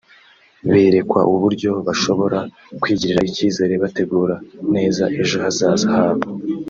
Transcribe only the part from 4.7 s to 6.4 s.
neza ejo hazaza habo